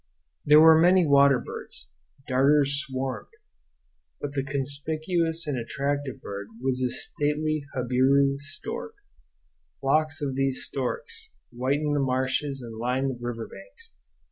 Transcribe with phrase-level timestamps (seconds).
[0.43, 1.89] There were many water birds.
[2.27, 3.29] Darters swarmed.
[4.19, 8.95] But the conspicuous and attractive bird was the stately jabiru stork.
[9.79, 13.91] Flocks of these storks whitened the marshes and lined the river banks.